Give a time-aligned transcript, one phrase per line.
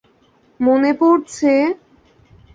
[0.59, 1.51] –মনে পড়ছে?